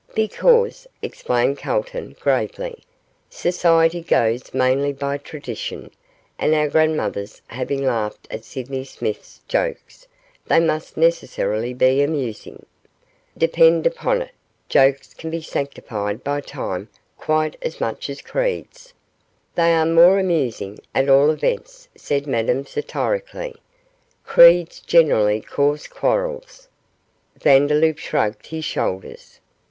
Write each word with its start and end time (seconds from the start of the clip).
'Because,' 0.15 0.87
explained 1.03 1.59
Calton, 1.59 2.15
gravely, 2.19 2.81
'society 3.29 4.01
goes 4.01 4.51
mainly 4.51 4.91
by 4.93 5.15
tradition, 5.19 5.91
and 6.39 6.55
our 6.55 6.67
grandmothers 6.67 7.43
having 7.49 7.85
laughed 7.85 8.27
at 8.31 8.43
Sydney 8.43 8.83
Smith's 8.83 9.41
jokes, 9.47 10.07
they 10.47 10.59
must 10.59 10.97
necessarily 10.97 11.71
be 11.75 12.01
amusing. 12.01 12.65
Depend 13.37 13.85
upon 13.85 14.23
it, 14.23 14.31
jokes 14.69 15.13
can 15.13 15.29
be 15.29 15.39
sanctified 15.39 16.23
by 16.23 16.41
time 16.41 16.89
quite 17.15 17.55
as 17.61 17.79
much 17.79 18.09
as 18.09 18.23
creeds.' 18.23 18.95
'They 19.53 19.71
are 19.71 19.85
more 19.85 20.17
amusing, 20.17 20.79
at 20.95 21.09
all 21.09 21.29
events,' 21.29 21.89
said 21.95 22.25
Madame, 22.25 22.65
satirically. 22.65 23.53
'Creeds 24.25 24.79
generally 24.79 25.41
cause 25.41 25.87
quarrels.' 25.87 26.69
Vandeloup 27.39 27.99
shrugged 27.99 28.47
his 28.47 28.65
shoulders. 28.65 29.39